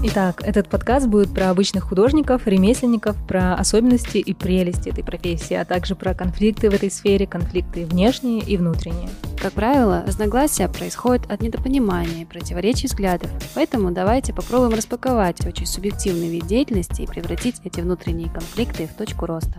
Итак, 0.00 0.42
этот 0.46 0.68
подкаст 0.68 1.08
будет 1.08 1.34
про 1.34 1.50
обычных 1.50 1.82
художников, 1.82 2.46
ремесленников, 2.46 3.16
про 3.26 3.54
особенности 3.54 4.18
и 4.18 4.32
прелести 4.32 4.90
этой 4.90 5.02
профессии, 5.02 5.54
а 5.54 5.64
также 5.64 5.96
про 5.96 6.14
конфликты 6.14 6.70
в 6.70 6.74
этой 6.74 6.88
сфере, 6.88 7.26
конфликты 7.26 7.84
внешние 7.84 8.40
и 8.40 8.56
внутренние. 8.56 9.10
Как 9.42 9.54
правило, 9.54 10.04
разногласия 10.06 10.68
происходят 10.68 11.28
от 11.28 11.42
недопонимания 11.42 12.22
и 12.22 12.24
противоречий 12.24 12.86
взглядов, 12.86 13.28
поэтому 13.56 13.90
давайте 13.90 14.32
попробуем 14.32 14.74
распаковать 14.74 15.44
очень 15.44 15.66
субъективный 15.66 16.28
вид 16.28 16.46
деятельности 16.46 17.02
и 17.02 17.06
превратить 17.06 17.56
эти 17.64 17.80
внутренние 17.80 18.30
конфликты 18.30 18.86
в 18.86 18.96
точку 18.96 19.26
роста. 19.26 19.58